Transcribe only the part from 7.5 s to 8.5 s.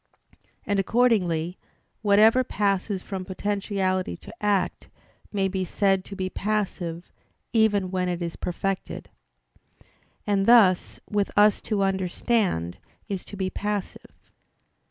even when it is